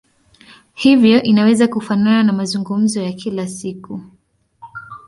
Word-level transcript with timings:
Hivyo 0.73 1.21
inaweza 1.23 1.67
kufanana 1.67 2.23
na 2.23 2.33
mazungumzo 2.33 3.01
ya 3.01 3.11
kila 3.13 3.47
siku. 3.47 4.01